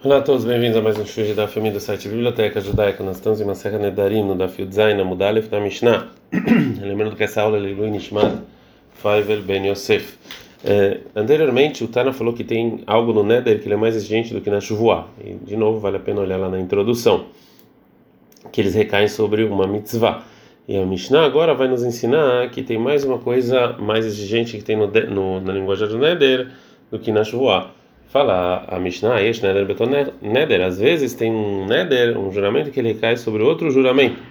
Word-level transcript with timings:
Olá 0.00 0.18
a 0.18 0.22
todos, 0.22 0.44
bem-vindos 0.44 0.76
a 0.76 0.80
mais 0.80 0.96
um 0.96 1.04
show 1.04 1.24
da 1.34 1.48
família 1.48 1.76
do 1.76 1.80
site 1.80 2.08
Biblioteca 2.08 2.60
Judaica. 2.60 3.02
Nós 3.02 3.16
estamos 3.16 3.40
em 3.40 3.44
uma 3.44 3.56
serra 3.56 3.80
Nedarim, 3.80 4.22
no 4.22 4.36
Dafio 4.36 4.70
Zain, 4.70 4.96
na 4.96 5.02
Mudalef 5.02 5.48
da 5.48 5.58
Mishnah. 5.58 6.06
Lembrando 6.80 7.16
que 7.16 7.24
essa 7.24 7.42
aula 7.42 7.56
é 7.56 7.60
Leilu 7.60 7.88
Nishmat 7.88 8.42
Faivel 8.92 9.42
Ben 9.42 9.66
Yosef. 9.66 10.16
É, 10.64 11.00
anteriormente, 11.16 11.82
o 11.82 11.88
Tana 11.88 12.12
falou 12.12 12.32
que 12.32 12.44
tem 12.44 12.84
algo 12.86 13.12
no 13.12 13.24
Neder 13.24 13.58
que 13.58 13.66
ele 13.66 13.74
é 13.74 13.76
mais 13.76 13.96
exigente 13.96 14.32
do 14.32 14.40
que 14.40 14.48
na 14.48 14.60
Shuvuah. 14.60 15.08
E, 15.20 15.34
de 15.34 15.56
novo, 15.56 15.80
vale 15.80 15.96
a 15.96 16.00
pena 16.00 16.20
olhar 16.20 16.36
lá 16.36 16.48
na 16.48 16.60
introdução, 16.60 17.26
que 18.52 18.60
eles 18.60 18.76
recaem 18.76 19.08
sobre 19.08 19.42
uma 19.42 19.66
mitzvah. 19.66 20.22
E 20.68 20.76
a 20.76 20.86
Mishnah 20.86 21.24
agora 21.24 21.54
vai 21.54 21.66
nos 21.66 21.82
ensinar 21.82 22.48
que 22.50 22.62
tem 22.62 22.78
mais 22.78 23.02
uma 23.02 23.18
coisa 23.18 23.72
mais 23.80 24.06
exigente 24.06 24.56
que 24.56 24.62
tem 24.62 24.76
no, 24.76 24.86
no 24.86 25.40
na 25.40 25.52
linguagem 25.52 25.88
do 25.88 25.98
Neder 25.98 26.52
do 26.88 27.00
que 27.00 27.10
na 27.10 27.24
Shuvuah. 27.24 27.77
Fala 28.08 28.64
a 28.66 28.78
Mishnah, 28.78 29.20
este 29.22 29.46
Neder 29.46 29.66
Beton 29.66 29.90
Neder, 30.22 30.62
às 30.62 30.78
vezes 30.78 31.12
tem 31.12 31.30
um 31.30 31.66
Neder, 31.66 32.18
um 32.18 32.32
juramento 32.32 32.70
que 32.70 32.80
ele 32.80 32.94
recai 32.94 33.18
sobre 33.18 33.42
outro 33.42 33.70
juramento. 33.70 34.22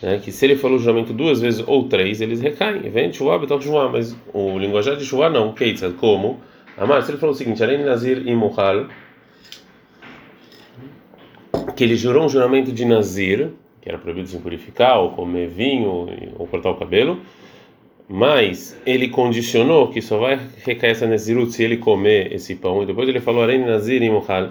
Né, 0.00 0.20
que 0.22 0.30
se 0.30 0.44
ele 0.46 0.54
falou 0.54 0.76
o 0.76 0.80
juramento 0.80 1.12
duas 1.12 1.40
vezes 1.40 1.64
ou 1.66 1.88
três, 1.88 2.20
eles 2.20 2.40
recaem. 2.40 2.82
Vem 2.82 3.12
Shuvah, 3.12 3.38
Beton 3.38 3.60
Shuvah, 3.60 3.88
mas 3.88 4.16
o 4.32 4.56
linguajar 4.56 4.94
de 4.96 5.04
Shuvah 5.04 5.28
não. 5.28 5.52
Keitzad, 5.52 5.94
como? 5.94 6.40
Amar, 6.76 7.02
se 7.02 7.10
ele 7.10 7.18
falou 7.18 7.34
o 7.34 7.36
seguinte, 7.36 7.60
Além 7.60 7.84
Nazir 7.84 8.22
e 8.24 8.36
Muhal, 8.36 8.86
que 11.74 11.82
ele 11.82 11.96
jurou 11.96 12.24
um 12.24 12.28
juramento 12.28 12.70
de 12.70 12.84
Nazir, 12.84 13.50
que 13.82 13.88
era 13.88 13.98
proibido 13.98 14.28
se 14.28 14.38
purificar, 14.38 15.00
ou 15.00 15.10
comer 15.10 15.48
vinho, 15.48 16.06
ou 16.38 16.46
cortar 16.46 16.70
o 16.70 16.76
cabelo, 16.76 17.20
mas 18.08 18.74
ele 18.86 19.08
condicionou 19.08 19.88
que 19.88 20.00
só 20.00 20.18
vai 20.18 20.40
recair 20.64 20.92
essa 20.92 21.06
Nazirut 21.06 21.52
se 21.52 21.62
ele 21.62 21.76
comer 21.76 22.32
esse 22.32 22.54
pão, 22.54 22.82
e 22.82 22.86
depois 22.86 23.08
ele 23.08 23.20
falou 23.20 23.42
Aren 23.42 23.66
Nazir 23.66 24.02
e 24.02 24.08
Muhal, 24.08 24.50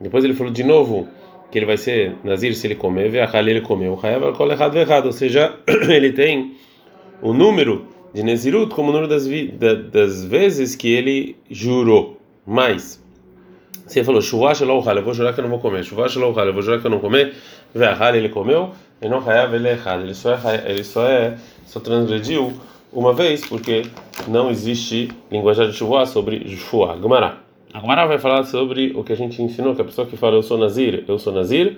depois 0.00 0.22
ele 0.24 0.34
falou 0.34 0.52
de 0.52 0.62
novo 0.62 1.08
que 1.50 1.58
ele 1.58 1.66
vai 1.66 1.76
ser 1.76 2.14
Nazir 2.22 2.54
se 2.54 2.66
ele 2.66 2.76
comer, 2.76 3.10
Veachal 3.10 3.48
ele 3.48 3.60
comeu, 3.60 3.98
al 4.02 4.50
errado 4.50 4.78
errado, 4.78 5.06
ou 5.06 5.12
seja, 5.12 5.54
ele 5.90 6.12
tem 6.12 6.54
o 7.20 7.32
número 7.32 7.86
de 8.12 8.22
Nazirut 8.22 8.72
como 8.72 8.90
o 8.90 8.92
número 8.92 9.08
das, 9.08 9.26
das 9.90 10.24
vezes 10.24 10.76
que 10.76 10.92
ele 10.92 11.36
jurou, 11.50 12.20
mas 12.46 13.02
se 13.88 13.98
ele 13.98 14.06
falou 14.06 14.22
Shuvah 14.22 14.54
Shalohal, 14.54 14.96
eu 14.96 15.02
vou 15.02 15.14
jurar 15.14 15.34
que 15.34 15.40
eu 15.40 15.42
não 15.42 15.50
vou 15.50 15.58
comer, 15.58 15.84
Shuvah 15.84 16.08
Shalohal, 16.08 16.46
eu 16.46 16.52
vou 16.52 16.62
jurar 16.62 16.80
que 16.80 16.86
eu 16.86 16.90
não 16.90 17.00
vou 17.00 17.10
comer, 17.10 17.34
Veachal 17.74 18.14
ele 18.14 18.28
comeu, 18.28 18.70
e 19.02 19.08
não 19.08 19.18
Hayav 19.18 19.52
ele 19.52 19.68
errado, 19.68 20.04
ele 20.04 20.14
só 20.14 20.34
é, 20.34 20.70
ele 20.70 20.84
só 20.84 21.04
é, 21.08 21.36
só 21.66 21.80
transgrediu 21.80 22.52
uma 22.94 23.12
vez, 23.12 23.46
porque 23.46 23.82
não 24.28 24.50
existe 24.50 25.08
linguagem 25.30 25.68
de 25.68 25.74
Shuvuah 25.74 26.06
sobre 26.06 26.48
Shuvuah. 26.48 26.96
Gumará. 26.96 27.38
A 27.72 27.80
Gumará 27.80 28.06
vai 28.06 28.18
falar 28.18 28.44
sobre 28.44 28.92
o 28.94 29.02
que 29.02 29.12
a 29.12 29.16
gente 29.16 29.42
ensinou, 29.42 29.74
que 29.74 29.82
a 29.82 29.84
pessoa 29.84 30.06
que 30.06 30.16
fala 30.16 30.36
eu 30.36 30.42
sou 30.42 30.56
Nazir, 30.56 31.04
eu 31.08 31.18
sou 31.18 31.32
Nazir, 31.32 31.76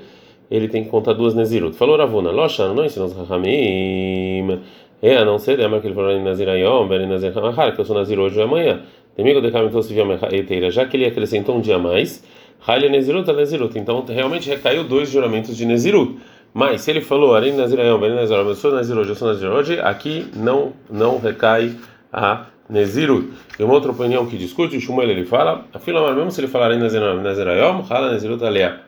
ele 0.50 0.68
tem 0.68 0.84
que 0.84 0.90
contar 0.90 1.14
duas 1.14 1.34
Nazirut. 1.34 1.76
Falou 1.76 1.96
Ravuna, 1.96 2.30
Locha, 2.30 2.72
não 2.72 2.84
ensinou 2.84 3.08
os 3.08 3.14
Rahamim, 3.16 4.60
é 5.02 5.16
a 5.16 5.24
não 5.24 5.38
ser, 5.38 5.58
é 5.58 5.80
que 5.80 5.86
ele 5.86 5.94
falou 5.94 6.18
Nazir 6.20 6.48
Ayom, 6.48 6.86
Ben 6.86 7.06
Nazir 7.06 7.36
Hamahar, 7.36 7.74
que 7.74 7.80
eu 7.80 7.84
sou 7.84 7.96
Nazir 7.96 8.18
hoje 8.18 8.38
ou 8.38 8.44
amanhã. 8.44 8.82
Temigo 9.16 9.40
de 9.40 9.50
Kamito 9.50 9.82
Siviameiteira, 9.82 10.70
já 10.70 10.84
que 10.84 10.96
ele 10.96 11.06
acrescentou 11.06 11.56
um 11.56 11.60
dia 11.60 11.78
mais, 11.78 12.22
Haile 12.66 12.88
Nezirut, 12.88 13.30
Nezirut. 13.32 13.78
Então 13.78 14.04
realmente 14.06 14.48
recaiu 14.48 14.84
dois 14.84 15.10
juramentos 15.10 15.56
de 15.56 15.64
Nezirut. 15.64 16.16
Mas 16.56 16.80
se 16.80 16.90
ele 16.90 17.02
falou 17.02 17.34
Arin 17.34 17.52
Nazirayom, 17.52 18.00
Ben 18.00 18.14
Nazirayom, 18.14 18.48
eu 18.48 18.54
sou 18.54 18.72
Nazir 18.72 18.96
hoje, 18.96 19.10
eu 19.10 19.14
sou 19.14 19.28
Nazir 19.28 19.46
hoje, 19.46 19.78
aqui 19.78 20.26
não 20.34 20.72
não 20.88 21.18
recai 21.18 21.76
a 22.10 22.46
Nezirut. 22.66 23.28
Tem 23.58 23.66
uma 23.66 23.74
outra 23.74 23.90
opinião 23.90 24.24
que 24.24 24.38
discute, 24.38 24.74
o 24.74 24.80
Shmuel 24.80 25.10
ele 25.10 25.26
fala, 25.26 25.66
a 25.74 25.78
fila 25.78 26.14
mesmo 26.14 26.30
se 26.30 26.40
ele 26.40 26.48
falar 26.48 26.68
Arin 26.68 26.78
Nazirayom, 26.78 27.84
Hala 27.90 28.10
Nezirut 28.10 28.42
Alea. 28.42 28.80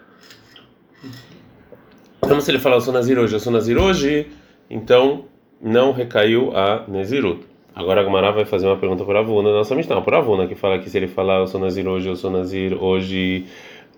Mesmo 2.26 2.40
se 2.40 2.50
ele 2.50 2.58
falar 2.58 2.76
eu 2.76 2.80
sou 2.80 2.94
Nazir 2.94 3.18
hoje, 3.18 3.34
eu 3.34 3.38
sou 3.38 3.52
Nazir 3.52 3.76
hoje, 3.76 4.28
então 4.70 5.26
não 5.60 5.92
recaiu 5.92 6.56
a 6.56 6.84
Nezirut. 6.88 7.42
Agora 7.74 8.00
a 8.00 8.04
Gamara 8.04 8.32
vai 8.32 8.46
fazer 8.46 8.66
uma 8.66 8.78
pergunta 8.78 9.04
para 9.04 9.18
a 9.18 9.20
Avuna, 9.20 9.52
nossa 9.52 9.74
Mishnah, 9.74 10.00
para 10.00 10.16
a 10.16 10.20
Avuna, 10.20 10.46
que 10.46 10.54
fala 10.54 10.78
que 10.78 10.88
se 10.88 10.96
ele 10.96 11.06
falar 11.06 11.40
eu 11.40 11.46
sou 11.46 11.60
Nazir 11.60 11.86
hoje, 11.86 12.08
eu 12.08 12.16
sou 12.16 12.30
Nazir 12.30 12.82
hoje, 12.82 13.44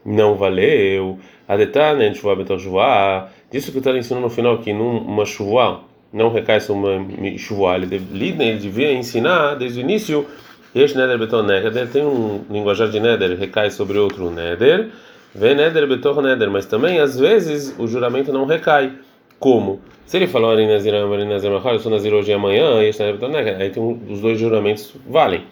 não 0.05 0.35
valeu. 0.35 1.19
A 1.47 1.57
detalhe, 1.57 1.99
né, 1.99 2.15
chuva 2.15 2.37
betor 2.37 2.59
chuva. 2.59 3.29
Disso 3.51 3.73
que 3.73 3.79
está 3.79 3.91
ensinando 3.97 4.27
no 4.27 4.31
final 4.31 4.59
que 4.59 4.73
numa 4.73 5.25
chuva 5.25 5.81
não 6.13 6.31
recai 6.31 6.61
sobre 6.61 6.97
uma 6.97 7.39
chuva. 7.39 7.77
Ele, 7.77 7.97
ele 7.97 8.59
devia 8.59 8.93
ensinar 8.93 9.55
desde 9.55 9.81
o 9.81 9.83
início. 9.83 10.27
Este 10.75 10.97
neder 10.97 11.19
betor 11.19 11.43
neder 11.43 11.89
tem 11.89 12.05
um 12.05 12.45
linguajar 12.49 12.89
de 12.89 13.01
neder 13.01 13.37
recai 13.37 13.71
sobre 13.71 13.99
outro 13.99 14.31
neder. 14.31 14.91
Vê 15.35 15.55
neder 15.55 15.87
betor 15.87 16.21
neder, 16.23 16.51
mas 16.51 16.67
também 16.67 16.99
às 16.99 17.19
vezes 17.19 17.75
o 17.79 17.87
juramento 17.87 18.33
não 18.33 18.47
recai. 18.47 18.93
Como? 19.39 19.81
Se 20.07 20.17
ele 20.17 20.27
falou 20.27 20.51
ali 20.51 20.67
nazir, 20.67 20.93
nazir, 21.27 21.51
eu 21.51 21.79
sou 21.79 21.91
nazir 21.91 22.13
hoje 22.13 22.31
e 22.31 22.35
amanhã, 22.35 22.83
este 22.83 23.03
neder 23.03 23.15
betor 23.15 23.31
neder, 23.31 23.61
aí 23.61 23.71
tem 23.71 23.83
um, 23.83 23.99
os 24.09 24.21
dois 24.21 24.39
juramentos 24.39 24.95
valem. 25.09 25.45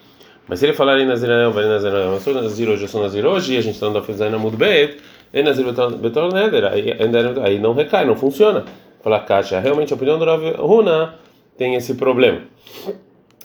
Mas 0.49 0.61
se 0.61 0.65
ele 0.65 0.73
falar 0.73 0.99
em 0.99 1.05
Nazirayom, 1.05 1.53
vai 1.53 1.67
Nazirayom, 1.67 2.15
eu 2.15 2.21
sou 2.21 2.33
Nazir 2.33 2.69
hoje, 2.71 2.83
eu 2.83 2.89
sou 2.89 3.03
Nazir 3.03 3.27
hoje, 3.27 3.55
e 3.55 3.59
a 3.59 3.61
gente 3.61 3.75
está 3.75 3.87
andando 3.87 4.03
a 4.03 4.07
fazer 4.07 4.31
na 4.31 4.39
Mudbet, 4.39 4.97
e 5.33 5.43
Nazir 5.43 5.67
Betor 6.01 6.33
Neder, 6.33 6.65
aí 7.43 7.59
não 7.59 7.75
recai, 7.75 8.07
não 8.07 8.17
funciona. 8.17 8.65
Falar 9.03 9.21
Kátia, 9.21 9.61
realmente 9.61 9.93
a 9.93 9.97
opinião 9.97 10.19
do 10.19 10.25
Rav 10.25 10.43
Huna 10.59 11.17
tem 11.59 11.75
esse 11.75 11.95
problema. 11.95 12.41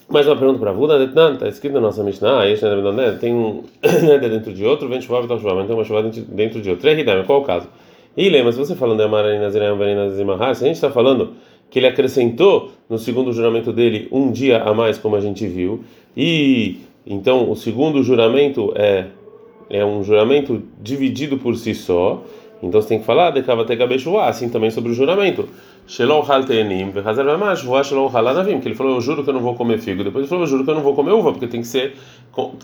Mais 0.10 0.26
uma 0.28 0.38
pergunta 0.38 0.60
para 0.60 0.70
a 0.70 0.74
Vuda, 0.74 1.04
está 1.04 1.50
escrito 1.50 1.74
na 1.74 1.82
nossa 1.82 2.04
Mishnah, 2.04 2.46
Neder 2.46 3.20
tem 3.20 3.34
um 3.34 3.64
Neder 3.84 4.30
dentro 4.30 4.54
de 4.54 4.64
outro, 4.66 4.88
vem 4.88 5.02
chuva, 5.02 5.22
Betor 5.22 5.40
chuva, 5.40 5.56
mas 5.56 5.68
tem 5.68 5.76
uma 5.76 5.84
chuva 5.84 6.04
dentro 6.04 6.62
de 6.62 6.70
outro. 6.70 6.82
Três 6.82 7.26
qual 7.26 7.40
é 7.40 7.42
o 7.42 7.46
caso? 7.46 7.68
E 8.16 8.30
lembra, 8.30 8.54
se 8.54 8.58
você 8.58 8.76
falando 8.76 9.00
de 9.00 9.04
Amar 9.04 9.26
Nazirayom, 9.26 9.78
vai 9.78 9.94
Nazir 9.94 10.26
Mahar, 10.26 10.56
se 10.56 10.64
a 10.64 10.68
gente 10.68 10.76
está 10.76 10.90
falando 10.90 11.34
que 11.70 11.80
ele 11.80 11.88
acrescentou 11.88 12.72
no 12.88 12.98
segundo 12.98 13.34
juramento 13.34 13.74
dele 13.74 14.08
um 14.12 14.32
dia 14.32 14.64
a 14.64 14.74
mais, 14.74 14.98
como 14.98 15.16
a 15.16 15.20
gente 15.20 15.46
viu, 15.48 15.84
e 16.16 16.78
então, 17.06 17.50
o 17.50 17.56
segundo 17.56 18.02
juramento 18.04 18.72
é 18.76 19.08
é 19.70 19.84
um 19.84 20.04
juramento 20.04 20.62
dividido 20.82 21.38
por 21.38 21.56
si 21.56 21.74
só. 21.74 22.24
Então 22.62 22.82
você 22.82 22.88
tem 22.90 23.00
que 23.00 23.06
falar 23.06 23.32
assim 24.30 24.48
também 24.48 24.72
sobre 24.72 24.92
o 24.92 24.94
juramento. 24.94 25.50
Que 28.62 28.70
ele 28.70 28.76
falou, 28.76 28.96
eu 28.96 29.02
juro 29.02 29.22
que 29.22 29.30
eu 29.30 29.34
não 29.34 29.42
vou 29.42 29.54
comer 29.54 29.80
figo. 29.80 30.02
Depois 30.02 30.24
ele 30.24 30.30
falou, 30.30 30.44
eu 30.46 30.48
juro 30.48 30.64
que 30.64 30.70
eu 30.70 30.76
não 30.76 30.82
vou 30.82 30.94
comer 30.94 31.12
uva, 31.12 31.34
porque 31.34 31.48
tem 31.48 31.60
que 31.60 31.68
ser 31.68 31.96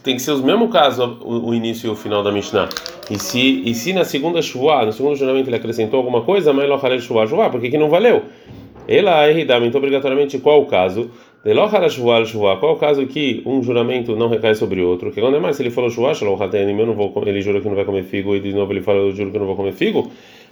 tem 0.02 0.16
que 0.16 0.22
ser 0.22 0.32
os 0.32 0.42
mesmos 0.42 0.72
casos 0.72 1.18
o, 1.22 1.54
início 1.54 1.88
e 1.88 1.90
o 1.90 1.96
final 1.96 2.24
da 2.24 2.32
Mishnah. 2.32 2.70
E 3.12 3.20
se 3.20 3.62
e 3.66 3.74
se 3.76 3.92
na 3.92 4.06
segunda 4.06 4.42
shuvah, 4.42 4.86
no 4.86 4.94
segundo 4.94 5.18
juramento 5.18 5.50
ele 5.50 5.58
acrescentou 5.58 5.98
alguma 5.98 6.22
coisa, 6.22 6.54
mas 6.54 6.70
lo 6.70 6.78
halel 6.78 7.52
porque 7.52 7.70
que 7.70 7.78
não 7.78 7.90
valeu? 7.90 8.24
Ela 8.88 9.26
é 9.26 9.34
então 9.34 9.80
obrigatoriamente 9.80 10.40
qual 10.40 10.62
o 10.62 10.66
caso? 10.66 11.12
Qual 11.42 12.72
é 12.72 12.76
o 12.76 12.76
caso 12.76 13.06
que 13.08 13.42
um 13.46 13.64
juramento 13.64 14.16
não 14.16 14.28
recai 14.28 14.56
sobre 14.56 14.82
outro? 14.82 15.12
Que 15.12 15.22
quando 15.22 15.38
é 15.38 15.40
mais, 15.40 15.56
se 15.56 15.64
ele 15.64 15.72
falou 15.72 15.90
Shua, 15.90 16.12
eu 16.22 16.86
não 16.86 16.94
vou, 16.94 17.14
ele 17.26 17.42
jura 17.42 17.62
que 17.62 17.68
não 17.68 17.76
vai 17.76 17.86
comer 17.86 18.04
figo, 18.04 18.36
e 18.36 18.42
de 18.42 18.54
novo 18.54 18.74
ele 18.74 18.82
fala, 18.82 19.00
eu 19.00 19.12
juro 19.16 19.32
que 19.32 19.40
não 19.40 19.46
vou 19.46 19.56
comer 19.56 19.72
figo. 19.72 20.12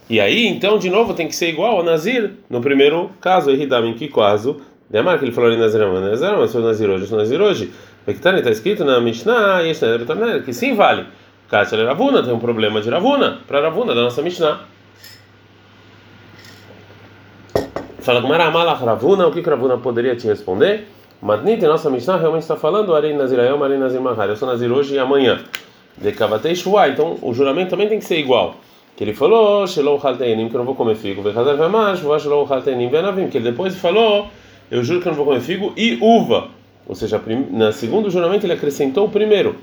E 0.10 0.22
aí, 0.22 0.48
então, 0.48 0.78
de 0.78 0.90
novo, 0.90 1.14
tem 1.14 1.28
que 1.28 1.36
ser 1.36 1.50
igual 1.50 1.76
ao 1.76 1.84
Nazir. 1.84 2.32
No 2.50 2.62
primeiro 2.62 3.12
caso, 3.20 3.52
Eridam, 3.52 3.86
em 3.86 3.94
que 3.94 4.08
caso? 4.08 4.62
Demar 4.90 5.20
que 5.20 5.26
ele 5.26 5.34
falou 5.34 5.50
ali 5.50 5.60
Nazir, 5.60 5.82
mas 6.38 6.52
sou 6.52 6.62
Nazir 6.62 6.90
hoje, 6.90 7.08
sou 7.08 7.18
Nazir 7.18 7.42
hoje. 7.42 7.70
Está 8.08 8.32
escrito 8.50 8.86
na 8.86 9.02
Mishnah, 9.02 9.60
que 10.46 10.54
sim 10.54 10.74
vale. 10.76 11.04
Kátia 11.50 11.86
Ravuna, 11.86 12.24
tem 12.24 12.34
um 12.34 12.40
problema 12.40 12.80
de 12.80 12.90
Ravuna, 12.90 13.40
para 13.46 13.60
Ravuna, 13.60 13.94
da 13.94 14.04
nossa 14.04 14.22
Mishnah. 14.22 14.62
Fala 18.08 18.22
Gumara 18.22 18.50
Malach 18.50 18.82
Ravuna, 18.82 19.28
o 19.28 19.34
que 19.34 19.42
Ravuna 19.42 19.80
poderia 19.80 20.16
te 20.16 20.26
responder? 20.28 20.88
Madnit, 21.22 21.62
nossa 21.64 21.90
Mishnah 21.90 22.16
realmente 22.16 22.44
está 22.44 22.56
falando 22.56 22.96
Arei 22.96 23.14
Nazirayom, 23.14 23.62
Arei 23.62 23.78
Nazir 23.78 24.00
Mahar. 24.00 24.30
Eu 24.30 24.38
sou 24.38 24.48
Nazir 24.48 24.72
hoje 24.72 24.96
e 24.96 24.98
amanhã. 24.98 25.44
De 25.98 26.14
Kavatei 26.14 26.56
Shua, 26.56 26.88
então 26.88 27.18
o 27.22 27.34
juramento 27.34 27.72
também 27.72 27.90
tem 27.90 28.00
que 28.00 28.06
ser 28.06 28.18
igual. 28.18 28.56
Que 28.96 29.04
ele 29.04 29.14
falou, 29.14 29.68
Shelou 29.68 30.00
Halteinim, 30.02 30.48
que 30.48 30.56
eu 30.56 30.60
não 30.60 30.66
vou 30.66 30.74
comer 30.74 30.96
figo. 30.96 31.22
Vechazar 31.22 31.58
Vamash, 31.58 32.00
Shelou 32.00 32.48
Halteinim, 32.50 32.88
Venavim, 32.88 33.28
que 33.28 33.40
ele 33.40 33.52
depois 33.52 33.76
falou, 33.76 34.28
eu 34.72 34.82
juro 34.86 35.02
que 35.02 35.08
eu 35.10 35.12
não 35.12 35.18
vou 35.18 35.26
comer 35.26 35.42
figo 35.42 35.74
e 35.76 35.98
uva. 36.02 36.48
Ou 36.88 36.96
seja, 36.96 37.22
na 37.52 37.74
segundo 37.74 38.10
juramento 38.10 38.46
ele 38.46 38.54
acrescentou 38.54 39.08
o 39.08 39.10
primeiro. 39.10 39.58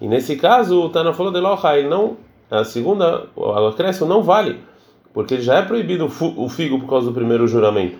E 0.00 0.06
nesse 0.06 0.36
caso, 0.36 0.84
o 0.84 0.88
Tana 0.88 1.12
falou 1.12 1.32
de 1.32 1.40
Lohai, 1.40 1.82
não, 1.82 2.16
a 2.48 2.62
segunda, 2.62 3.24
o 3.34 3.66
acréscimo 3.66 4.08
não 4.08 4.22
vale 4.22 4.60
porque 5.12 5.40
já 5.40 5.56
é 5.56 5.62
proibido 5.62 6.06
o 6.06 6.48
figo 6.48 6.78
por 6.78 6.88
causa 6.88 7.08
do 7.08 7.12
primeiro 7.12 7.46
juramento. 7.46 7.98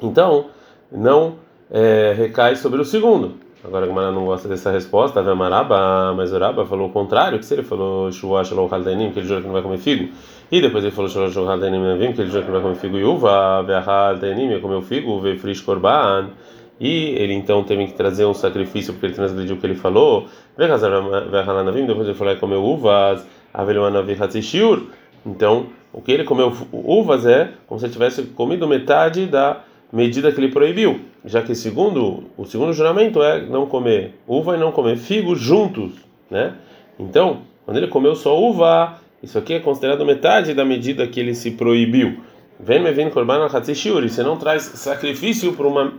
Então, 0.00 0.46
não 0.90 1.36
é, 1.70 2.14
recai 2.16 2.56
sobre 2.56 2.80
o 2.80 2.84
segundo. 2.84 3.44
Agora, 3.64 3.86
Gamara 3.86 4.12
não 4.12 4.26
gosta 4.26 4.46
dessa 4.46 4.70
resposta, 4.70 5.22
Maraba, 5.34 6.12
mas 6.14 6.30
o 6.32 6.66
falou 6.66 6.88
o 6.88 6.92
contrário, 6.92 7.38
que 7.38 7.46
se 7.46 7.54
ele 7.54 7.62
falou 7.62 8.12
Shua 8.12 8.44
Shalom 8.44 8.68
Haldanim, 8.70 9.10
que 9.10 9.20
ele 9.20 9.26
jura 9.26 9.40
que 9.40 9.46
não 9.46 9.54
vai 9.54 9.62
comer 9.62 9.78
figo, 9.78 10.12
e 10.52 10.60
depois 10.60 10.84
ele 10.84 10.92
falou 10.92 11.08
Shalom 11.10 11.30
Shalom 11.30 11.48
Haldanim, 11.48 12.12
que 12.12 12.20
ele 12.20 12.30
jura 12.30 12.42
que 12.42 12.50
não 12.50 12.60
vai 12.60 12.62
comer 12.62 12.76
figo, 12.76 12.98
e 12.98 13.04
uva, 13.04 13.62
Be'ahal 13.62 14.18
ia 14.22 14.60
comer 14.60 14.74
o 14.74 14.82
figo, 14.82 15.18
Ve'frish 15.18 15.62
Korban, 15.62 16.32
e 16.78 17.14
ele 17.16 17.32
então 17.32 17.64
teve 17.64 17.86
que 17.86 17.94
trazer 17.94 18.26
um 18.26 18.34
sacrifício 18.34 18.92
porque 18.92 19.06
ele 19.06 19.14
transgrediu 19.14 19.56
o 19.56 19.58
que 19.58 19.66
ele 19.66 19.76
falou, 19.76 20.26
Ve'hazar 20.58 20.90
Ve'ahal 21.30 21.64
Navim, 21.64 21.86
depois 21.86 22.06
ele 22.06 22.18
falou 22.18 22.34
que 22.34 22.40
comeu 22.40 22.62
uvas, 22.62 23.26
Avelumanavi 23.54 24.16
Hatzishiur. 24.20 24.82
Então, 25.24 25.66
o 25.92 26.00
que 26.00 26.12
ele 26.12 26.24
comeu 26.24 26.52
uvas 26.72 27.24
é 27.24 27.50
como 27.66 27.78
se 27.78 27.86
ele 27.86 27.92
tivesse 27.92 28.22
comido 28.22 28.66
metade 28.66 29.26
da 29.26 29.62
medida 29.92 30.32
que 30.32 30.40
ele 30.40 30.50
proibiu, 30.50 31.00
já 31.24 31.40
que 31.40 31.54
segundo 31.54 32.24
o 32.36 32.44
segundo 32.44 32.72
juramento 32.72 33.22
é 33.22 33.46
não 33.46 33.66
comer 33.66 34.14
uva 34.26 34.56
e 34.56 34.58
não 34.58 34.72
comer 34.72 34.96
figo 34.96 35.36
juntos, 35.36 35.92
né? 36.30 36.54
Então, 36.98 37.42
quando 37.64 37.76
ele 37.76 37.86
comeu 37.86 38.16
só 38.16 38.38
uva, 38.38 38.98
isso 39.22 39.38
aqui 39.38 39.54
é 39.54 39.60
considerado 39.60 40.04
metade 40.04 40.52
da 40.52 40.64
medida 40.64 41.06
que 41.06 41.20
ele 41.20 41.34
se 41.34 41.52
proibiu. 41.52 42.20
Vem 42.58 42.82
me 42.82 42.92
vem 42.92 43.10
korban 43.10 43.42
al 43.42 43.50
você 43.50 44.22
não 44.22 44.36
traz 44.36 44.62
sacrifício 44.62 45.52
para 45.54 45.66
uma 45.66 45.92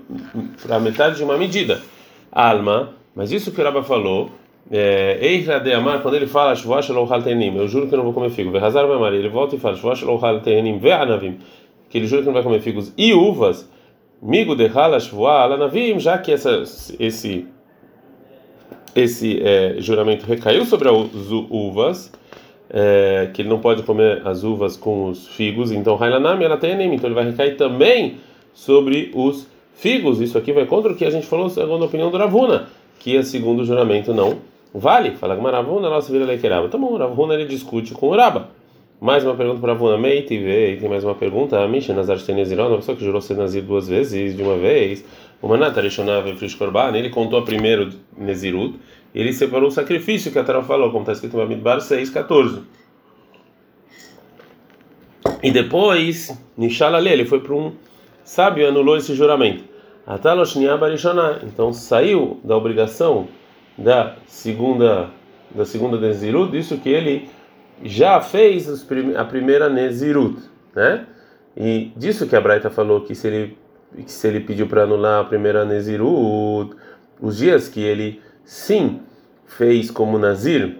para 0.62 0.80
metade 0.80 1.18
de 1.18 1.24
uma 1.24 1.38
medida. 1.38 1.81
Alma, 2.31 2.94
mas 3.16 3.31
isso 3.31 3.51
que 3.51 3.62
o 3.62 3.83
falou, 3.83 4.30
Eira 4.71 5.59
de 5.59 5.71
Amar, 5.73 6.01
quando 6.01 6.15
ele 6.15 6.25
fala 6.25 6.56
Shvosh 6.56 6.89
lo 6.89 7.07
eu 7.57 7.67
juro 7.67 7.88
que 7.88 7.95
não 7.95 8.03
vou 8.03 8.13
comer 8.13 8.31
figo. 8.31 8.51
Verrazar 8.51 8.88
Mamari, 8.88 9.17
ele 9.17 9.29
volta 9.29 9.56
e 9.56 9.59
fala 9.59 9.75
Shvosh 9.75 10.01
lo 10.01 10.17
haltenim 10.17 10.79
ve'anavim, 10.79 11.38
que 11.89 12.00
ele 12.00 12.07
jura 12.07 12.21
que 12.21 12.25
não 12.25 12.33
vai 12.33 12.44
comer 12.44 12.62
figos 12.62 12.91
e 12.97 13.13
uvas. 13.13 13.69
Migo 14.21 14.56
de 14.56 14.65
hala 14.65 15.00
shvoa 15.00 15.44
alanavim, 15.44 16.00
já 16.00 16.17
que 16.17 16.31
essa, 16.31 16.63
esse 17.00 17.45
esse 18.95 19.41
é, 19.44 19.75
juramento 19.79 20.25
recaiu 20.25 20.65
sobre 20.65 20.88
as 20.88 20.95
uvas, 21.50 22.11
é, 22.69 23.29
que 23.33 23.41
ele 23.41 23.50
não 23.50 23.59
pode 23.59 23.83
comer 23.83 24.25
as 24.25 24.44
uvas 24.44 24.77
com 24.77 25.09
os 25.09 25.27
figos, 25.27 25.69
então 25.69 26.01
Hailanami 26.01 26.45
ela 26.45 26.56
então 26.56 26.69
ele 26.79 27.13
vai 27.13 27.25
recair 27.25 27.57
também 27.57 28.15
sobre 28.53 29.11
os 29.13 29.47
figos. 29.73 30.21
Isso 30.21 30.38
aqui 30.38 30.53
vai 30.53 30.65
contra 30.65 30.94
o 30.94 30.95
que 30.95 31.03
a 31.03 31.09
gente 31.09 31.27
falou 31.27 31.50
segundo 31.50 31.83
a 31.83 31.88
opinião 31.88 32.09
do 32.09 32.18
Ravuna, 32.18 32.69
que 32.97 33.18
é 33.18 33.21
segundo 33.21 33.61
o 33.61 33.65
juramento 33.65 34.13
não 34.13 34.55
vale. 34.73 35.12
Fala 35.12 35.35
que 35.35 35.41
Maravuna, 35.41 35.89
nossa 35.89 36.12
vira 36.12 36.25
leikeraba. 36.25 36.69
Tá 36.69 36.77
bom, 36.77 36.97
Ravuna 36.97 37.33
ele 37.33 37.45
discute 37.45 37.94
com 37.94 38.07
o 38.07 38.15
Raba. 38.15 38.50
Mais 39.00 39.25
uma 39.25 39.35
pergunta 39.35 39.59
para 39.59 39.73
Ravuna 39.73 39.97
Meite, 39.97 40.33
e 40.33 40.77
tem 40.77 40.88
mais 40.88 41.03
uma 41.03 41.15
pergunta. 41.15 41.59
A 41.59 41.67
Misha 41.67 41.94
Nazar 41.94 42.19
Tenezirão, 42.19 42.69
uma 42.69 42.77
pessoa 42.77 42.97
que 42.97 43.03
jurou 43.03 43.21
ser 43.21 43.35
Nazir 43.35 43.62
duas 43.62 43.88
vezes, 43.88 44.35
de 44.35 44.41
uma 44.41 44.57
vez. 44.57 45.06
O 45.41 45.47
Manata 45.47 45.81
Rishonava 45.81 46.33
Frish 46.35 46.56
Korban, 46.56 46.95
ele 46.95 47.09
contou 47.09 47.41
primeiro 47.44 47.89
Nezirut, 48.17 48.79
ele 49.13 49.33
separou 49.33 49.67
o 49.67 49.71
sacrifício 49.71 50.31
que 50.31 50.39
a 50.39 50.44
Torá 50.44 50.63
falou, 50.63 50.89
como 50.89 51.01
está 51.01 51.11
escrito 51.11 51.35
em 51.35 51.39
Bamidbar 51.39 51.81
6, 51.81 52.09
14. 52.09 52.61
E 55.44 55.51
depois, 55.51 56.35
Nishalale, 56.57 57.09
ele 57.09 57.25
foi 57.25 57.41
para 57.41 57.53
um 57.53 57.73
sábio 58.23 58.63
e 58.63 58.65
anulou 58.65 58.97
esse 58.97 59.13
juramento. 59.13 59.63
Então 61.44 61.73
saiu 61.73 62.39
da 62.44 62.56
obrigação 62.56 63.27
da 63.77 64.16
segunda 64.27 65.10
da 65.54 65.66
segunda 65.66 65.98
Nezirut, 65.98 66.57
isso 66.57 66.77
que 66.77 66.89
ele 66.89 67.30
já 67.83 68.19
fez 68.19 68.68
a 69.16 69.24
primeira 69.24 69.69
Nezirut, 69.69 70.38
né? 70.75 71.06
E 71.56 71.92
disso 71.95 72.27
que 72.27 72.36
a 72.36 72.42
Braita 72.42 72.69
falou 72.69 73.01
que 73.01 73.16
se 73.16 73.27
ele 73.27 73.57
que 73.95 74.12
se 74.12 74.27
ele 74.27 74.42
pediu 74.42 74.68
para 74.68 74.83
anular 74.83 75.22
a 75.22 75.24
primeira 75.24 75.63
Nezirut, 75.63 76.75
os 77.22 77.38
dias 77.38 77.69
que 77.69 77.81
ele 77.81 78.22
sim 78.44 79.00
fez 79.45 79.89
como 79.89 80.18
Nazir, 80.18 80.78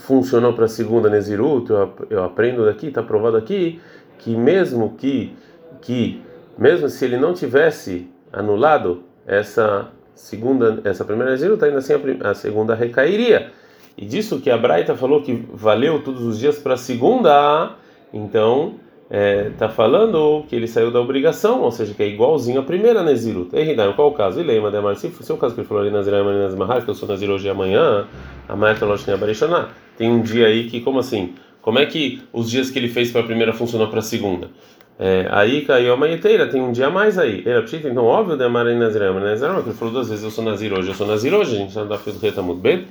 funcionou 0.00 0.52
para 0.54 0.64
a 0.64 0.68
segunda 0.68 1.08
Nezirut, 1.08 1.70
eu, 1.70 1.92
eu 2.10 2.24
aprendo 2.24 2.64
daqui, 2.64 2.88
está 2.88 3.02
provado 3.02 3.36
aqui, 3.36 3.80
que 4.18 4.34
mesmo 4.36 4.94
que, 4.96 5.36
que 5.80 6.20
mesmo 6.58 6.88
se 6.88 7.04
ele 7.04 7.16
não 7.16 7.32
tivesse 7.32 8.10
anulado 8.32 9.04
essa 9.26 9.90
segunda, 10.14 10.80
essa 10.84 11.04
primeira 11.04 11.32
Nezirut, 11.32 11.64
ainda 11.64 11.78
assim 11.78 11.92
a, 11.94 12.30
a 12.30 12.34
segunda 12.34 12.74
recairia. 12.74 13.50
E 13.96 14.06
disso 14.06 14.40
que 14.40 14.50
a 14.50 14.56
Braita 14.56 14.94
falou 14.94 15.22
que 15.22 15.44
valeu 15.52 16.02
todos 16.02 16.22
os 16.22 16.38
dias 16.38 16.58
para 16.58 16.74
a 16.74 16.76
segunda, 16.76 17.76
então 18.12 18.76
está 19.04 19.18
é, 19.18 19.50
tá 19.58 19.68
falando 19.68 20.44
que 20.48 20.56
ele 20.56 20.66
saiu 20.66 20.90
da 20.90 20.98
obrigação, 20.98 21.60
ou 21.60 21.70
seja, 21.70 21.92
que 21.92 22.02
é 22.02 22.08
igualzinho 22.08 22.60
a 22.60 22.62
primeira 22.62 23.02
Nezirut. 23.02 23.54
Eridai, 23.54 23.92
qual 23.94 24.08
o 24.08 24.12
caso? 24.12 24.40
Ele 24.40 24.52
lembra, 24.52 24.70
Demar, 24.70 24.96
se 24.96 25.10
for 25.10 25.34
o 25.34 25.36
caso 25.36 25.54
que 25.54 25.60
ele 25.60 25.68
falou 25.68 25.82
ali 25.82 25.92
Nazirah, 25.92 26.24
Nazimahar, 26.24 26.82
que 26.82 26.88
eu 26.88 26.94
sou 26.94 27.06
Nazir 27.06 27.28
hoje 27.28 27.46
e 27.46 27.50
amanhã, 27.50 28.06
a 28.48 28.56
Marta 28.56 28.86
Loshnia 28.86 29.18
Barishaná. 29.18 29.68
Tem 29.98 30.10
um 30.10 30.22
dia 30.22 30.46
aí 30.46 30.70
que, 30.70 30.80
como 30.80 30.98
assim? 30.98 31.34
Como 31.60 31.78
é 31.78 31.84
que 31.84 32.22
os 32.32 32.50
dias 32.50 32.70
que 32.70 32.78
ele 32.78 32.88
fez 32.88 33.10
para 33.12 33.20
a 33.20 33.24
primeira 33.24 33.52
funcionou 33.52 33.88
para 33.88 33.98
a 33.98 34.02
segunda? 34.02 34.50
É, 34.98 35.26
aí 35.30 35.62
caiu 35.62 35.92
a 35.94 35.96
manheteira, 35.96 36.48
tem 36.48 36.60
um 36.60 36.70
dia 36.70 36.86
a 36.86 36.90
mais 36.90 37.18
aí. 37.18 37.42
Era 37.44 37.62
pshita, 37.62 37.88
então 37.88 38.04
óbvio, 38.04 38.36
Demar 38.36 38.66
e 38.66 38.74
Nazirah, 38.74 39.12
Nazirah, 39.12 39.62
que 39.62 39.70
ele 39.70 39.76
falou 39.76 39.94
duas 39.94 40.08
vezes, 40.08 40.24
eu 40.24 40.30
sou 40.30 40.44
Nazir 40.44 40.72
hoje, 40.72 40.88
eu 40.88 40.94
sou 40.94 41.06
Nazir 41.06 41.34
hoje, 41.34 41.56
a 41.56 41.58
gente 41.58 41.98
fez 41.98 42.16
o 42.16 42.20
reta 42.20 42.42
muito 42.42 42.60
bem. 42.60 42.86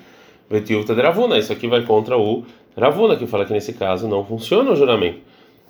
Vetiuta 0.49 0.93
de 0.93 1.01
Ravuna, 1.01 1.37
isso 1.37 1.53
aqui 1.53 1.67
vai 1.67 1.83
contra 1.83 2.17
o 2.17 2.43
Ravuna, 2.77 3.15
que 3.15 3.25
fala 3.25 3.45
que 3.45 3.53
nesse 3.53 3.71
caso 3.73 4.07
não 4.07 4.25
funciona 4.25 4.71
o 4.71 4.75
juramento. 4.75 5.19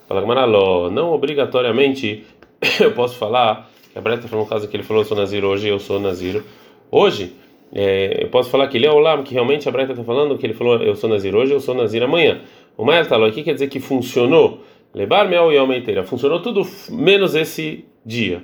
Fala 0.07 0.22
Gamaraló, 0.22 0.89
não 0.89 1.13
obrigatoriamente 1.13 2.25
eu 2.81 2.92
posso 2.92 3.16
falar, 3.16 3.69
que 3.92 3.98
a 4.00 4.01
Breta 4.01 4.27
falou 4.27 4.45
no 4.45 4.50
caso 4.50 4.68
que 4.68 4.75
ele 4.75 4.84
falou 4.84 5.04
eu 5.04 5.07
sou 5.07 5.16
Nazir 5.16 5.45
hoje, 5.45 5.68
eu 5.68 5.80
sou 5.80 6.00
Nazir 6.00 6.44
hoje. 6.89 7.36
É, 7.74 8.24
eu 8.24 8.27
posso 8.30 8.50
falar 8.50 8.68
que 8.68 8.77
ele 8.77 8.86
é 8.86 8.92
o 8.92 9.00
Lam, 9.00 9.24
que 9.24 9.34
realmente 9.34 9.69
a 9.69 9.72
Breta 9.72 9.92
está 9.92 10.04
falando 10.04 10.38
que 10.38 10.45
ele 10.45 10.54
falou 10.54 10.81
eu 10.81 10.95
sou 10.95 11.10
Nazir 11.10 11.36
hoje, 11.36 11.54
eu 11.54 11.60
sou 11.60 11.75
Nazir 11.75 12.01
amanhã. 12.04 12.42
O 12.77 12.84
Maia 12.84 13.01
está 13.01 13.24
aqui 13.25 13.44
quer 13.44 13.54
dizer 13.54 13.68
que 13.68 13.80
funcionou. 13.80 14.62
Lebar 14.93 15.29
mel 15.29 15.51
e 15.51 15.57
almeiteira. 15.57 16.03
Funcionou 16.03 16.41
tudo 16.41 16.67
menos 16.89 17.33
esse 17.33 17.85
dia. 18.05 18.43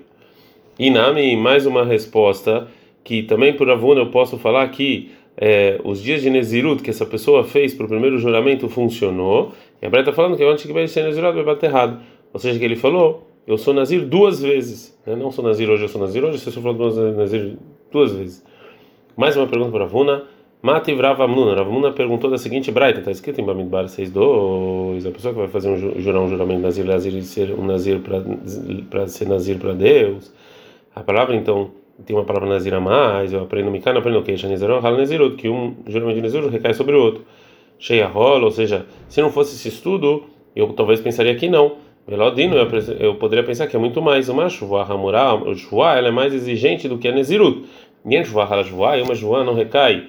Inami, 0.80 1.36
mais 1.36 1.66
uma 1.66 1.84
resposta 1.84 2.68
que 3.04 3.24
também 3.24 3.54
por 3.54 3.70
Avuna 3.70 4.02
eu 4.02 4.12
posso 4.12 4.38
falar 4.38 4.68
que 4.70 5.12
é, 5.36 5.80
os 5.84 6.02
dias 6.02 6.22
de 6.22 6.30
Nezirut 6.30 6.82
que 6.82 6.90
essa 6.90 7.06
pessoa 7.06 7.44
fez 7.44 7.74
para 7.74 7.86
o 7.86 7.90
primeiro 7.90 8.18
juramento 8.18 8.68
funcionou, 8.68 9.54
e 9.82 9.86
a 9.86 9.90
Breta 9.90 10.10
está 10.10 10.22
falando 10.22 10.38
que 10.38 10.44
antes 10.44 10.66
que 10.66 10.74
vai 10.74 10.88
ser 10.88 11.04
Nezirut 11.04 11.34
vai 11.36 11.44
bater 11.44 11.70
errado. 11.70 12.02
Ou 12.34 12.40
seja, 12.40 12.58
que 12.58 12.66
ele 12.66 12.76
falou, 12.76 13.28
eu 13.46 13.58
sou 13.58 13.74
Nazir 13.74 14.06
duas 14.06 14.42
vezes. 14.42 14.98
Não 15.06 15.32
sou 15.32 15.44
Nazir 15.44 15.70
hoje, 15.70 15.84
eu 15.84 15.90
sou 15.90 16.02
Nazir 16.02 16.24
hoje, 16.24 16.40
falou 16.52 16.74
duas, 16.74 16.98
Nazir 17.16 17.58
duas 17.92 18.14
vezes. 18.14 18.44
Mais 19.16 19.36
uma 19.36 19.48
pergunta 19.48 19.72
para 19.72 19.86
Ravuna. 20.64 20.74
Mati 20.74 20.94
Vravamnuna. 20.94 21.56
Ravamnuna 21.56 21.92
perguntou 21.92 22.30
da 22.30 22.38
seguinte 22.38 22.72
Braita, 22.72 23.00
está 23.00 23.12
escrito 23.12 23.40
em 23.40 23.46
Bamidbar 23.46 23.86
6.2, 23.86 25.08
a 25.08 25.12
pessoa 25.12 25.34
que 25.34 25.40
vai 25.40 25.48
fazer 25.48 25.70
um 25.70 26.00
jurar 26.00 26.22
um 26.22 26.30
juramento 26.30 26.62
Nazir, 26.62 26.86
Nazir 26.86 27.12
de 27.12 27.24
ser 27.24 27.52
um 27.52 27.66
Nazir 27.66 28.00
para 28.90 29.08
ser 29.08 29.28
Nazir 29.28 29.58
para 29.58 29.74
Deus. 29.74 30.32
A 30.96 31.02
palavra 31.02 31.36
então 31.36 31.72
tem 32.06 32.16
uma 32.16 32.26
palavra 32.26 32.50
Nazir 32.50 32.74
a 32.74 32.80
mais, 32.80 33.34
eu 33.34 33.42
aprendo 33.42 33.72
Mikana, 33.72 34.00
aprendo 34.00 34.20
o 34.20 34.24
que? 34.24 34.38
Shanizarão, 34.38 34.80
Hal 34.86 34.98
Nezirut, 34.98 35.36
que 35.36 35.50
um 35.50 35.76
juramento 35.88 36.16
de 36.16 36.22
Nezirut 36.22 36.50
recai 36.50 36.74
sobre 36.74 36.96
o 36.96 37.02
outro. 37.02 37.24
Cheia 37.80 38.08
rola, 38.08 38.46
ou 38.46 38.52
seja, 38.52 38.86
se 39.08 39.22
não 39.22 39.32
fosse 39.32 39.56
esse 39.56 39.68
estudo, 39.68 40.24
eu 40.56 40.68
talvez 40.74 41.00
pensaria 41.00 41.36
que 41.36 41.48
não. 41.48 41.78
Velodino, 42.08 42.56
eu, 42.56 42.68
eu 43.00 43.16
poderia 43.16 43.44
pensar 43.44 43.68
que 43.68 43.76
é 43.76 43.80
muito 43.80 44.02
mais. 44.02 44.30
Uma 44.30 44.50
chuva 44.50 44.84
Hamurá, 44.84 45.36
o 45.36 45.54
chuva 45.56 45.98
ela 45.98 46.08
é 46.08 46.12
mais 46.12 46.34
exigente 46.34 46.88
do 46.88 46.98
que 46.98 47.08
a 47.08 47.12
Nezirut. 47.12 47.66
Ninguém 48.04 48.24
chuva 48.24 48.46
Hala 48.46 48.64
chuva, 48.64 48.98
e 48.98 49.02
uma 49.02 49.14
chuva 49.14 49.44
não 49.44 49.54
recai 49.54 50.08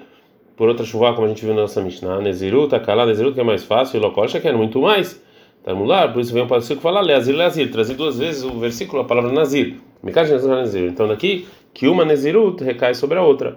por 0.59 0.67
outra 0.67 0.85
chuva, 0.85 1.13
como 1.13 1.25
a 1.25 1.29
gente 1.29 1.45
viu 1.45 1.55
na 1.55 1.61
nossa 1.61 1.81
Mishnah. 1.81 2.19
Nezirut, 2.19 2.75
Akalá, 2.75 3.05
Nezirut, 3.05 3.33
que 3.33 3.39
é 3.39 3.43
mais 3.45 3.63
fácil, 3.63 4.01
Lokosha, 4.01 4.41
que 4.41 4.47
é 4.49 4.51
muito 4.51 4.81
mais. 4.81 5.23
Tamular, 5.63 6.11
por 6.11 6.19
isso 6.19 6.33
vem 6.33 6.43
um 6.43 6.47
versículo 6.47 6.81
falar 6.81 6.99
Leazir, 6.99 7.33
Leazir, 7.33 7.71
trazer 7.71 7.93
duas 7.93 8.19
vezes 8.19 8.43
o 8.43 8.59
versículo, 8.59 9.01
a 9.01 9.05
palavra 9.05 9.31
Nazir. 9.31 9.77
Então 10.03 11.07
daqui 11.07 11.47
que 11.73 11.87
uma 11.87 12.03
Nezirut 12.03 12.61
recai 12.61 12.93
sobre 12.93 13.17
a 13.17 13.21
outra. 13.21 13.55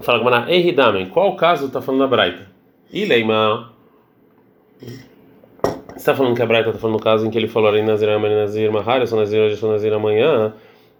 Fala 0.00 0.18
com 0.18 0.50
Ehidamen, 0.50 1.06
qual 1.06 1.36
caso 1.36 1.66
está 1.66 1.80
falando 1.80 2.02
a 2.02 2.08
Braita? 2.08 2.48
Ileima. 2.92 3.72
Você 4.80 4.90
está 5.94 6.16
falando 6.16 6.34
que 6.34 6.42
a 6.42 6.46
Braita 6.46 6.70
está 6.70 6.80
falando 6.80 6.96
no 6.96 7.02
caso 7.02 7.24
em 7.24 7.30
que 7.30 7.38
ele 7.38 7.46
falou 7.46 7.68
ali 7.68 7.82
Nazir, 7.82 8.08
Nazir, 8.08 8.72
Mahar, 8.72 9.02
eu 9.02 9.06
sou 9.06 9.20
Nazir 9.20 9.40
hoje, 9.40 9.54
eu 9.54 9.58
sou 9.58 9.70
Nazir 9.70 9.92
amanhã. 9.92 10.52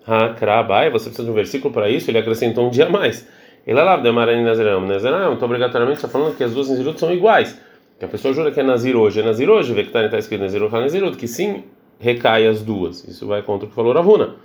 Hakrabai, 0.07 0.91
você 0.91 1.07
precisa 1.07 1.25
de 1.25 1.31
um 1.33 1.35
versículo 1.35 1.75
para 1.75 1.91
isso? 1.91 2.09
Ele 2.09 2.19
acrescentou 2.19 2.69
um 2.69 2.71
dia 2.71 2.87
a 2.87 2.89
mais. 2.89 3.27
Ele 3.67 3.83
lá, 3.83 3.97
Demarani 3.97 4.45
Nazir, 4.45 4.65
Nazir, 4.81 5.11
então 5.33 5.47
obrigatoriamente 5.49 5.99
está 5.99 6.09
falando 6.09 6.37
que 6.37 6.45
as 6.45 6.55
duas 6.55 6.69
Nezirut 6.69 7.01
são 7.01 7.13
iguais. 7.13 7.61
Que 7.99 8.05
a 8.05 8.09
pessoa 8.09 8.33
jura 8.33 8.53
que 8.53 8.61
é 8.61 8.63
Nazir 8.63 8.95
hoje, 8.95 9.21
é 9.21 9.25
Nazir 9.25 9.51
hoje, 9.51 9.73
vê 9.75 9.83
que 9.83 9.97
está 9.97 10.19
escrito 10.19 10.43
Nazir, 10.43 10.63
Nazirut, 10.71 11.17
que 11.17 11.27
sim 11.27 11.65
recai 11.99 12.47
as 12.47 12.63
duas. 12.63 13.03
Isso 13.09 13.27
vai 13.27 13.43
contra 13.43 13.67
o 13.67 13.69
que 13.69 13.75
falou 13.75 13.93
Ravuna. 13.93 14.37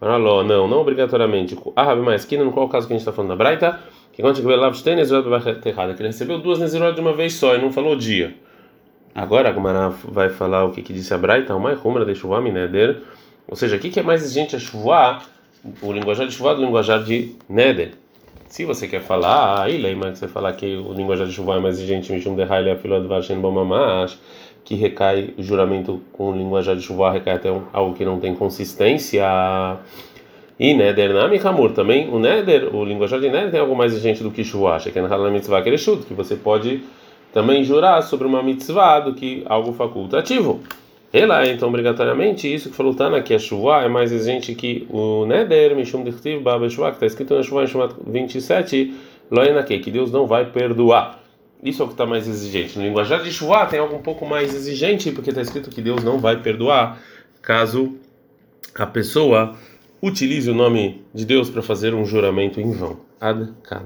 Alô, 0.00 0.42
não, 0.42 0.66
não 0.66 0.80
obrigatoriamente. 0.80 1.56
Ah, 1.76 1.94
mais 1.94 2.24
que 2.24 2.36
no 2.36 2.50
qual 2.50 2.68
caso 2.68 2.88
que 2.88 2.92
a 2.92 2.96
gente 2.96 3.02
está 3.02 3.12
falando 3.12 3.30
da 3.30 3.36
Braita? 3.36 3.78
Que 4.12 4.20
quando 4.20 4.36
chegou 4.36 4.54
lá, 4.56 4.70
tem 4.72 4.96
Nezirot 4.96 5.28
errada, 5.64 5.94
que 5.94 6.02
ele 6.02 6.08
recebeu 6.08 6.38
duas 6.38 6.58
Nezirot 6.58 6.94
de 6.94 7.00
uma 7.00 7.12
vez 7.12 7.34
só 7.34 7.54
e 7.54 7.62
não 7.62 7.72
falou 7.72 7.94
dia. 7.94 8.34
Agora 9.14 9.50
a 9.50 9.52
Gumara 9.52 9.90
vai 9.90 10.30
falar 10.30 10.64
o 10.64 10.72
que, 10.72 10.82
que 10.82 10.92
disse 10.92 11.14
a 11.14 11.18
Braita, 11.18 11.54
o 11.54 11.60
mais 11.60 11.78
rumra 11.78 12.04
de 12.04 12.16
Shuvah 12.16 12.40
Neder. 12.40 13.02
Ou 13.46 13.54
seja, 13.54 13.76
o 13.76 13.78
que, 13.78 13.88
que 13.88 14.00
é 14.00 14.02
mais 14.02 14.22
exigente 14.22 14.56
a 14.56 14.58
Shuvah, 14.58 15.22
o 15.80 15.92
linguajar 15.92 16.26
de 16.26 16.34
Shuvah 16.34 16.54
do 16.54 16.62
linguajar 16.62 17.04
de 17.04 17.36
Neder. 17.48 17.92
Se 18.54 18.64
você 18.64 18.86
quer 18.86 19.00
falar, 19.00 19.64
aí 19.64 19.76
lembra 19.78 20.12
que 20.12 20.18
você 20.18 20.28
falar 20.28 20.52
que 20.52 20.76
o 20.76 20.92
linguajar 20.92 21.26
de 21.26 21.32
Shuvah 21.32 21.56
é 21.56 21.58
mais 21.58 21.74
exigente, 21.74 22.12
Mishum 22.12 22.36
de 22.36 22.44
Haile, 22.44 22.70
a 22.70 22.76
filha 22.76 23.00
de 23.00 23.08
Vashen 23.08 23.40
Bomamash 23.40 24.16
que 24.64 24.76
recai 24.76 25.34
o 25.36 25.42
juramento 25.42 26.00
com 26.12 26.30
linguajar 26.30 26.76
de 26.76 26.82
chuva 26.82 27.10
recai 27.10 27.34
até 27.34 27.48
algo 27.72 27.94
que 27.96 28.04
não 28.04 28.20
tem 28.20 28.32
consistência. 28.32 29.24
E 30.56 30.72
Neder 30.72 31.12
Nami 31.12 31.40
Hamur 31.42 31.72
também, 31.72 32.08
o 32.08 32.20
Neder, 32.20 32.72
o 32.72 32.84
linguajar 32.84 33.18
de 33.18 33.28
Neder 33.28 33.50
tem 33.50 33.58
algo 33.58 33.74
mais 33.74 33.92
exigente 33.92 34.22
do 34.22 34.30
que 34.30 34.44
chuva, 34.44 34.78
que 34.78 34.96
é 34.96 35.02
na 35.02 35.30
mitzvah 35.30 35.60
que 35.60 35.76
que 35.76 36.14
você 36.14 36.36
pode 36.36 36.84
também 37.32 37.64
jurar 37.64 38.02
sobre 38.02 38.24
uma 38.24 38.40
mitzvah 38.40 39.00
do 39.00 39.14
que 39.14 39.42
algo 39.46 39.72
facultativo. 39.72 40.60
Ela, 41.14 41.46
então, 41.46 41.68
obrigatoriamente, 41.68 42.52
isso 42.52 42.70
que 42.70 42.74
falou 42.74 42.92
Tana, 42.92 43.22
que 43.22 43.32
a 43.32 43.38
chuva 43.38 43.84
é 43.84 43.88
mais 43.88 44.10
exigente 44.10 44.52
que 44.52 44.84
o 44.90 45.24
Neder, 45.24 45.76
Mishum 45.76 46.02
Dichtiv, 46.02 46.42
Baba 46.42 46.68
Shuvah, 46.68 46.90
que 46.90 46.96
está 46.96 47.06
escrito 47.06 47.36
na 47.36 47.42
chuva 47.44 47.62
em 47.62 47.68
Shumat 47.68 47.94
27, 48.04 48.92
Loenake, 49.30 49.78
que 49.78 49.92
Deus 49.92 50.10
não 50.10 50.26
vai 50.26 50.50
perdoar. 50.50 51.22
Isso 51.62 51.82
é 51.82 51.84
o 51.84 51.86
que 51.86 51.94
está 51.94 52.04
mais 52.04 52.26
exigente. 52.26 52.76
No 52.76 52.84
linguajar 52.84 53.22
de 53.22 53.30
chuva 53.30 53.64
tem 53.66 53.78
algo 53.78 53.94
um 53.94 54.02
pouco 54.02 54.26
mais 54.26 54.52
exigente, 54.52 55.12
porque 55.12 55.30
está 55.30 55.40
escrito 55.40 55.70
que 55.70 55.80
Deus 55.80 56.02
não 56.02 56.18
vai 56.18 56.42
perdoar 56.42 57.00
caso 57.40 57.94
a 58.74 58.84
pessoa 58.84 59.54
utilize 60.02 60.50
o 60.50 60.54
nome 60.54 61.04
de 61.14 61.24
Deus 61.24 61.48
para 61.48 61.62
fazer 61.62 61.94
um 61.94 62.04
juramento 62.04 62.60
em 62.60 62.72
vão. 62.72 62.98
Ad 63.20 63.52
-kan. 63.62 63.84